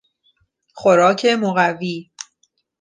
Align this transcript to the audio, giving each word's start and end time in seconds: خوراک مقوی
خوراک 0.73 1.25
مقوی 1.25 2.11